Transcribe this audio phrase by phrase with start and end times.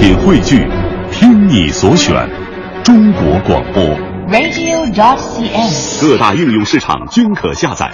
[0.00, 0.66] 品汇聚，
[1.12, 2.26] 听你所选，
[2.82, 3.84] 中国广播。
[4.30, 6.00] radio.dot.cn，。
[6.00, 7.92] 各大应用市场均可下载。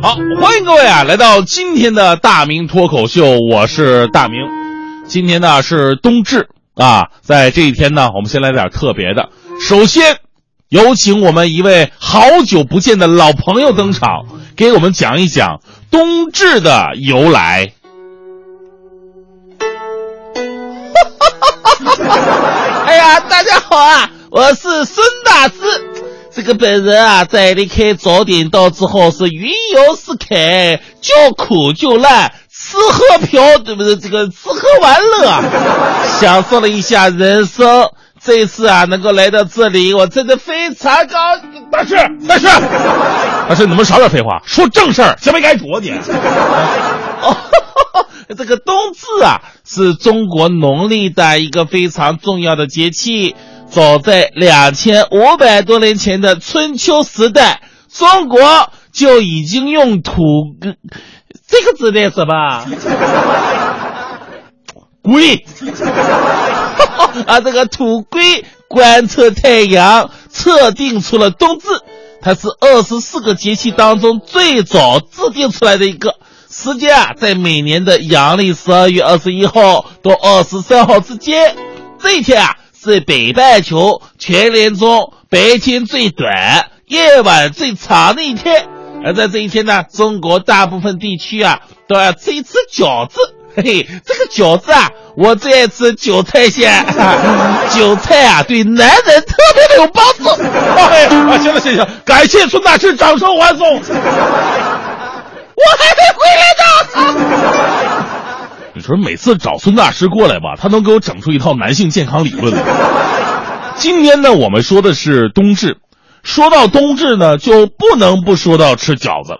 [0.00, 4.40] 好，欢迎各位啊，来到今天的大明脱口秀，我是大明。
[5.04, 9.28] 今天呢是冬至啊，在这一天呢，我们先来点特别的。
[9.60, 10.18] 首先，
[10.68, 15.60] 有请我们一位好久不见的老朋友登场，给我们讲一讲
[15.90, 17.72] 冬至的由来。
[22.86, 25.56] 哎呀，大家好啊，我是孙大志。
[26.32, 33.94] 这个本人啊，在离开早点到之后是云游四海，叫苦就烂，吃喝嫖，对不对？
[33.96, 35.42] 这个吃喝玩乐，
[36.20, 37.88] 享受了一下人生。
[38.24, 41.66] 这一次啊，能够来到这里，我真的非常高兴。
[41.70, 41.94] 大师，
[42.26, 42.46] 大师，
[43.48, 45.90] 大师，你能不能少点废话，说正事儿，先别该着你。
[45.90, 47.36] 哦，
[48.34, 53.36] 这个冬至啊，是中国农历的一个非常重要的节气。
[53.68, 57.60] 早在两千五百多年前的春秋时代，
[57.92, 60.12] 中国就已经用土
[61.46, 62.64] 这个字念什么？
[65.02, 65.44] 龟
[67.26, 71.68] 啊，这个土龟观测太阳，测定出了冬至。
[72.22, 76.14] 它是二十四个节气当中最早制定出来的一个。
[76.50, 81.54] 时间啊，在每年的阳历十二月二十一号到二十三号之间。
[81.98, 88.68] 这一天啊，是北半球全年中白天最短、夜晚最长的一天。
[89.04, 93.33] 而在这一天呢，中国大部分地区啊都要吃一次饺子。
[93.56, 96.84] 嘿 嘿，这个饺子啊，我最爱吃韭菜馅。
[97.70, 100.28] 韭菜啊，对男人特别的有帮助。
[100.76, 103.66] 哎啊，行了行了，感谢孙大师，掌声欢送。
[103.76, 103.80] 我
[105.78, 106.64] 还没回来呢。
[108.74, 112.60] 你说每次找孙大师过来吧，他能给我整出一套男性健康理论来。
[113.76, 115.76] 今天呢，我们说的是冬至。
[116.24, 119.34] 说到冬至呢，就不能不说到吃饺子。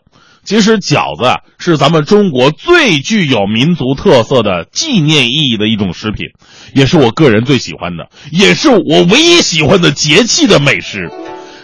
[0.45, 6.27] 其实饺子，是咱们中国最具有民族特色的纪念意义的一种食品，
[6.75, 11.11] 也是我个人最喜欢的，也是我唯一喜欢的节气的美食。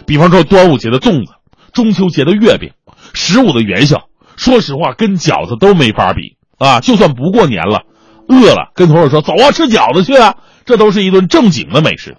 [0.06, 1.32] 比方说端午节的粽子，
[1.72, 2.70] 中秋节的月饼，
[3.12, 4.04] 十五的元宵。
[4.36, 6.80] 说实话，跟饺子都没法比啊！
[6.80, 7.82] 就算不过年了，
[8.26, 12.16] 饿了跟同事说走啊，吃饺子去啊，这都是一顿正经的美食。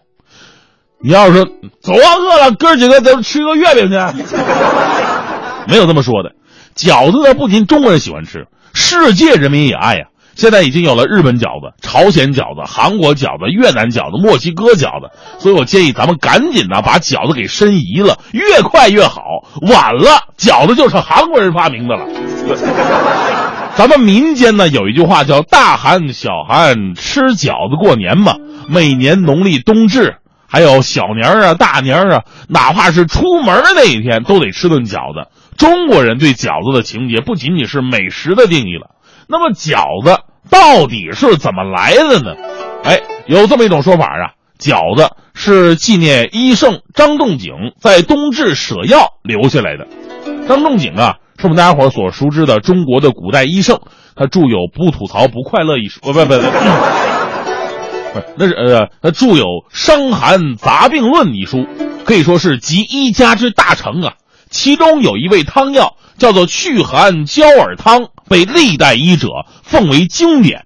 [1.04, 1.46] 你要是说
[1.82, 4.36] 走啊，饿了，哥几个咱吃个月饼去，
[5.68, 6.36] 没有这么说的。
[6.82, 19.22] 饺子呢，不仅中国人喜欢吃，世界人民也爱呀、现在已经有了日本饺子、朝鲜饺子、韩国饺子、越南饺子、墨西哥饺子，所以我建议咱们赶紧的把饺子给申遗了，越快越好。
[19.62, 22.08] 晚了，饺子就是韩国人发明的了。
[23.78, 28.38] 咱们民间呢有一句话叫“大寒小寒吃饺子过年”嘛，
[28.68, 30.18] 每年农历冬至，
[30.52, 35.30] 还有小年儿啊、大年儿啊，哪怕是出门那一天，都得吃顿饺子。
[35.58, 38.96] 中国人对饺子的情节不仅仅是美食的定义了。
[39.28, 40.20] 那么饺子
[40.50, 42.36] 到底是怎么来的呢？
[42.84, 49.88] 哎，有这么一种说法啊，饺子是纪念医圣张仲景在冬至舍药留下来的。
[50.50, 53.80] 张仲景啊，是我们大家伙所熟知的中国的古代医圣，
[54.16, 56.34] 他著有《不吐槽不快乐》一书，不不，不，
[58.14, 61.66] 不 是那是呃，他著有《伤寒杂病论》一书，
[62.06, 64.14] 可以说是集医家之大成啊。
[64.50, 69.28] 其中有一味汤药叫做祛寒焦耳汤，被历代医者
[69.64, 70.66] 奉为经典。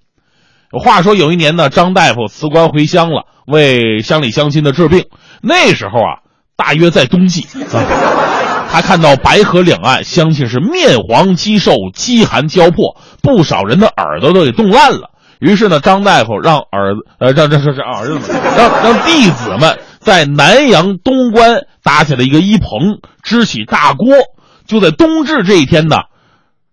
[0.71, 5.05] 话说有一年呢，张大夫辞官回乡了，为乡里乡亲的治病。
[5.41, 6.25] 那时候啊，
[6.57, 15.11] 大约在冬季，啊、他看到白河两岸乡亲是面黄肌瘦、饥寒交迫，不少人的耳朵都给冻烂了。
[15.45, 24.07] 于是呢，张大夫让儿呃让这是是儿子们，让让弟子们在南阳东关搭起了一个医棚，支起大锅，
[24.65, 25.97] 就在冬至这一天呢，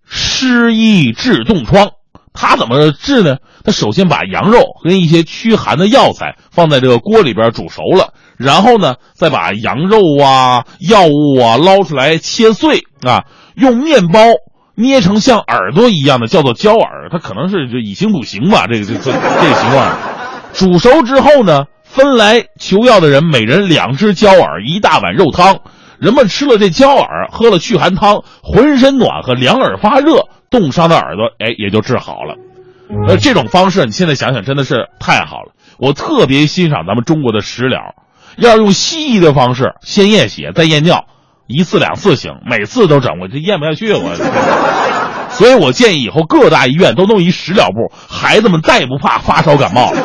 [0.08, 1.90] 施医治冻疮。
[2.32, 3.36] 他怎么治呢？
[3.62, 13.24] 他首先把羊肉跟一些驱寒的药材放在这个锅里边煮熟了，然后呢，再把羊肉啊、药物啊捞出来切碎啊，
[13.54, 14.20] 用面包。
[14.74, 19.98] 捏成像耳朵一样的，叫做焦耳，它可能是就以形补形吧，这个这这这个情况。
[20.52, 25.60] 煮熟之后呢，分来求药的人每人两只焦耳，一大碗肉汤。
[25.98, 32.34] 人们吃了这焦耳，喝了祛寒汤，浑身暖和，两耳发热，冻伤的耳朵哎也就治好了。
[33.06, 35.52] 呃，这种方式你现在想想真的是太好了。
[35.78, 37.94] 我特别欣赏咱们中国的食疗，
[38.36, 41.06] 要用西医的方式，先验血再验尿，
[41.52, 44.14] 一次两次行，每次都整，我这咽不下去我。
[45.30, 50.02] 所以我建议以后各大医院都弄一食疗部，孩子们再也不怕发烧感冒了。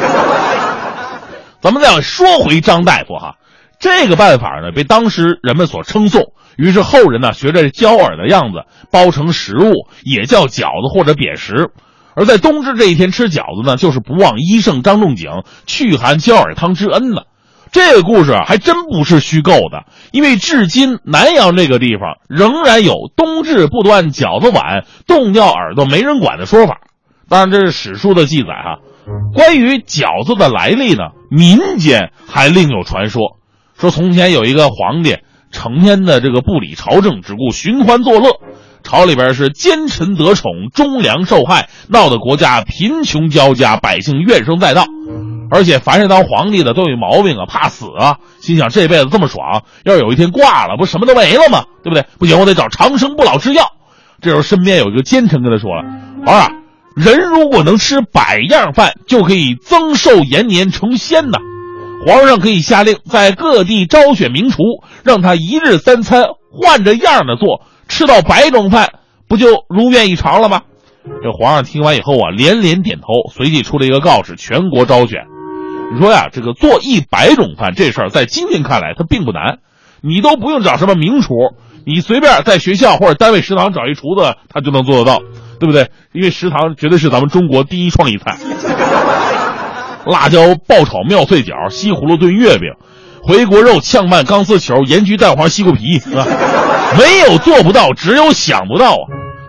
[1.59, 3.35] 咱们再说回张大夫哈，
[3.79, 6.21] 这个办法呢被当时人们所称颂，
[6.55, 9.73] 于是后人呢学着焦耳的样子包成食物，
[10.03, 11.71] 也叫饺子或者扁食。
[12.15, 15.29] 而在冬至这一天吃饺子呢，就是不忘医圣张仲景
[15.65, 17.23] 祛寒焦耳汤之恩呢。
[17.77, 26.79] 这个故事，还真不是虚构的，因为至今南阳这个地方仍然有“冬至不端饺子碗，冻掉耳朵没人管”的说法。
[27.29, 28.79] 当然，这是史书的记载哈。
[29.35, 33.37] 关于饺子的来历呢，民间还另有传说，
[33.77, 35.17] 说从前有一个皇帝，
[35.51, 38.39] 成天的这个不理朝政，只顾寻欢作乐。
[38.81, 44.85] 朝里边是奸臣得宠，忠良受害，闹得国家贫穷交加，百姓怨声载道。
[45.49, 51.63] 而且凡是当皇帝的都有毛病啊，怕死啊，心想这辈子这么爽，要是有一天挂了，不什么都没了吗？
[51.83, 52.05] 对不对？
[52.19, 53.63] 不行，我得找长生不老之药。
[54.21, 55.83] 这时候身边有一个奸臣跟他说了
[56.25, 56.51] ：“皇上，
[56.95, 61.37] 人如果能吃百样饭，就可以增寿延年成仙呐。
[62.05, 64.57] 皇上可以下令在各地招选名厨，
[65.03, 68.89] 让他一日三餐换着样的做。”吃到百种饭，
[69.29, 70.63] 不就如愿以偿了吗？
[71.23, 75.21] 这皇上听完以后啊，连连点头，随即出了一个告示，全国招选。
[75.93, 79.59] 你说呀，这个做一百种饭这事儿，在今天看来，它并不难，
[80.01, 81.33] 你都不用找什么名厨，
[81.85, 85.19] 你随便在学校或者单位食堂找一厨子，他就能做得到，
[85.59, 85.89] 对不对？
[86.13, 88.37] 因为食堂绝对是咱们中国第一创意菜。
[90.05, 92.69] 辣椒爆炒妙脆角，西葫芦炖月饼。
[93.23, 96.23] 回锅肉、炝拌钢丝球、盐焗蛋黄、西瓜皮，啊，
[96.97, 99.03] 没有做不到，只有想不到啊！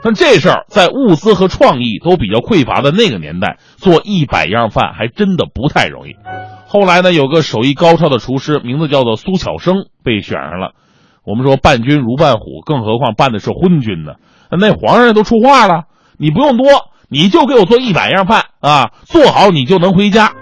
[0.08, 6.16] 但这事儿在物资和创意都比较匮乏的那个年代，做一百样饭还真的不太容易。
[6.66, 10.70] 后来呢，有个手艺高超的厨师，名字叫做苏巧生，被选上了。
[11.26, 14.14] 我们说伴君如伴虎，更何况伴的是昏君呢？
[14.50, 15.82] 那皇上都出话了，
[16.18, 16.64] 你不用多，
[17.10, 20.32] 你就给我做一百样饭啊，做好你就能回家。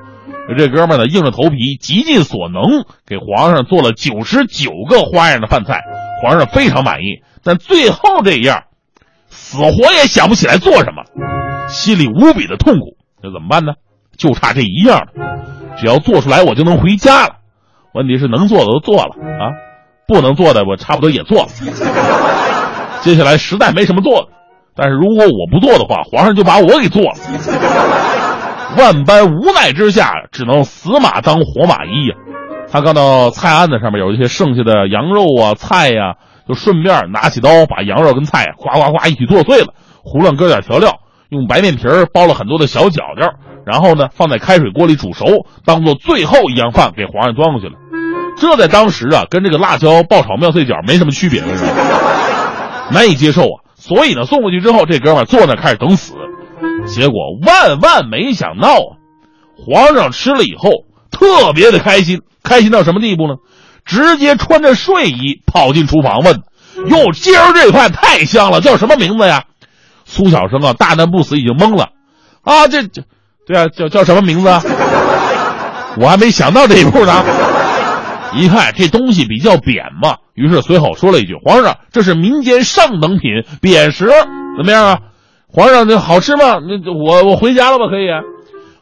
[0.57, 5.81] 这哥们呢，硬着头皮，极尽所能给皇上做了九十九个花样的饭菜，
[6.23, 7.25] 皇上非常满意。
[7.43, 8.63] 但最后这样，
[9.37, 11.05] 死活也想不起来做什么，
[11.69, 12.97] 心里无比的痛苦。
[13.23, 13.75] 这怎么办呢？
[14.17, 15.07] 就差这一样了，
[15.77, 17.37] 只要做出来，我就能回家了。
[17.93, 19.53] 问题是能做的都做了啊，
[20.09, 21.49] 不能做的我差不多也做了。
[23.03, 24.29] 接下来实在没什么做的，
[24.75, 27.13] 但是如果我不做的话，皇上就把我给做了。
[28.79, 32.17] 万般无奈之下，只能死马当活马医呀。
[32.71, 36.17] 他看到菜案子上面有一些剩下的羊肉啊、菜呀，
[36.49, 41.83] 就顺便拿起刀把羊肉跟菜呱呱呱一起剁碎了，胡乱搁点调料，用白面皮
[42.13, 43.35] 包了很多的小饺饺，
[43.65, 47.73] 然后呢放在开水锅里煮熟，当做最后一样饭给皇上端过去了。
[48.37, 51.43] 这在当时啊，跟这个辣椒爆炒妙脆角没什么区别，
[52.93, 53.65] 难以接受啊。
[53.75, 56.15] 所以呢，送过去之后，这哥们坐那开始等死。
[56.87, 59.01] 结果万万没想到啊，
[59.57, 60.71] 皇上吃了以后
[61.11, 63.37] 特别的开心，开心到什么地步呢？
[63.87, 66.43] 直接穿着睡衣跑进厨房问
[66.91, 69.45] ：“哟，今儿这饭太香了，叫什么名字呀？”
[70.05, 71.89] 苏小生啊，大难不死已经懵了，
[72.43, 73.03] 啊，这这，
[73.47, 74.49] 对啊，叫叫什么名字？
[74.49, 74.63] 啊？
[75.99, 77.25] 我还没想到这一步呢。
[78.35, 84.11] 一看这东西比较扁嘛，于是随口说了一句：“皇上，这是民间上等品，扁食，
[84.59, 84.99] 怎么样啊？”
[85.49, 86.59] 皇上，这好吃吗？
[86.61, 87.87] 那我我回家了吧？
[87.89, 88.09] 可以。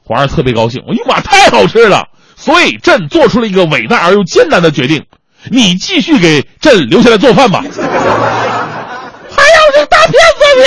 [0.02, 2.08] 皇上特别高兴，哎呀妈，太好吃了！
[2.44, 5.06] 所以朕做出了一个伟大而又艰难的决定，
[5.50, 7.64] 你继续给朕留下来做饭吧。
[9.30, 10.64] 还要这大骗子你！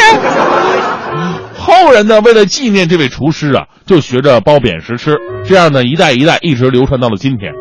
[1.55, 5.17] 后人呢，为了纪念这位厨师啊，就学着包扁食吃，
[5.47, 7.51] 这样呢，一代一代一直流传到了今天。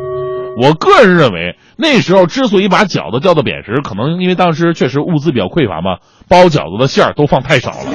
[0.59, 7.93] 我个人认为，那时候之所以把饺子叫做扁食，可能因为当时确实物资比较匮乏嘛，包饺子的馅儿都放太少了，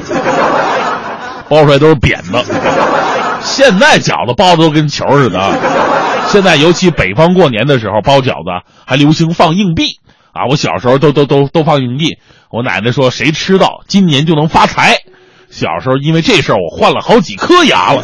[1.50, 2.46] 包出来都是扁的。
[3.42, 5.40] 现在饺子包的都跟球似的。
[6.28, 10.00] 现在尤其北方过年的时候包饺子还流行放硬币
[10.32, 10.48] 啊！
[10.50, 12.18] 我小时候都都都都放硬币，
[12.50, 15.00] 我奶奶说谁吃到今年就能发财。
[15.50, 18.02] 小时候因为这事儿我换了好几颗牙了，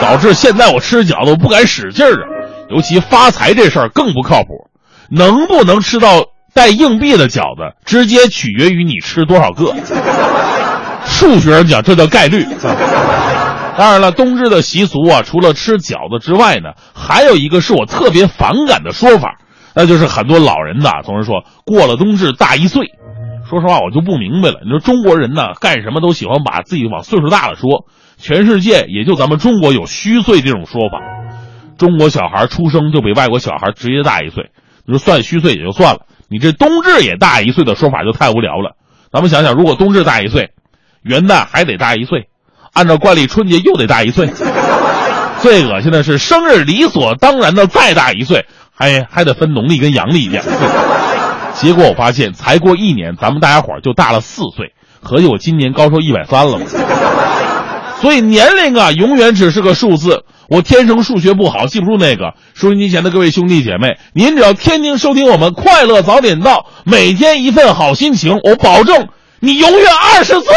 [0.00, 2.26] 导致现在我吃饺子我不敢使劲儿啊。
[2.70, 4.48] 尤其发财这事儿更不靠谱，
[5.08, 9.72] 能不能吃到带硬币的饺子，直接取决于你吃多少个。
[11.04, 12.44] 数学上讲，这叫概率。
[13.76, 19.38] 当然了，冬至的习俗啊，除了吃饺子之外呢，还有一个是我特别反感的说法，
[19.74, 22.86] 那就是很多老人呐总是说过了冬至大一岁。
[23.48, 24.60] 说实话，我就不明白了。
[24.64, 31.00] 你说中国人呢，干什么都喜欢把自己往岁数大了说，全世界也就咱们中国有虚岁这种说法。
[31.76, 34.50] 中国小孩出生就比外国小孩直接大一岁，
[34.86, 38.76] 你说算虚岁也就算了，你这冬至也大一岁的说法就太无聊了。
[39.12, 40.52] 咱们想想，如果冬至大一岁，
[41.02, 42.28] 元旦还得大一岁，
[42.74, 44.28] 按照惯例春节又得大一岁。
[45.40, 50.40] 最恶心的是生日理所当然的再大一岁，还还得分农历跟阳历去。
[51.54, 56.66] 结果我发现才过一年，咱们大家伙就大了四岁，合计我今年高寿一百三了嘛。
[58.00, 60.24] 所以年龄啊，永远只是个数字。
[60.48, 62.34] 我天生数学不好，记不住那个。
[62.54, 69.08] 收音机前的各位兄弟姐妹，您只要天天收听我们快乐早点到，每天一份好心情，我保证
[69.40, 70.50] 你永远二十岁。